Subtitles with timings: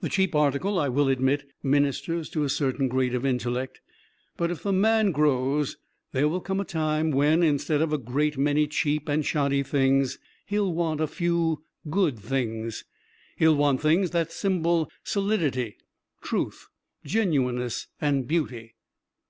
[0.00, 3.80] The cheap article, I will admit, ministers to a certain grade of intellect;
[4.36, 5.78] but if the man grows,
[6.12, 10.18] there will come a time when, instead of a great many cheap and shoddy things,
[10.44, 12.84] he will want a few good things.
[13.38, 15.78] He will want things that symbol solidity,
[16.20, 16.68] truth,
[17.02, 18.74] genuineness and beauty.